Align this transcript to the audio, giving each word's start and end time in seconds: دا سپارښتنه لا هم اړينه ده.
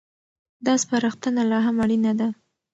دا 0.65 0.73
سپارښتنه 0.83 1.41
لا 1.51 1.59
هم 1.65 1.77
اړينه 1.83 2.11
ده. 2.19 2.27